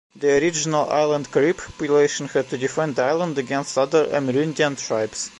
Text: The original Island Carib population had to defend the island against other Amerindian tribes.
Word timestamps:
The 0.15 0.31
original 0.35 0.89
Island 0.89 1.31
Carib 1.31 1.57
population 1.57 2.27
had 2.27 2.49
to 2.49 2.57
defend 2.57 2.95
the 2.95 3.03
island 3.03 3.37
against 3.37 3.77
other 3.77 4.07
Amerindian 4.07 4.75
tribes. 4.75 5.29